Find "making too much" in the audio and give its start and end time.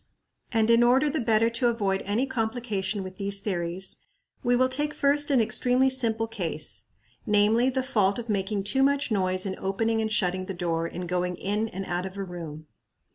8.27-9.11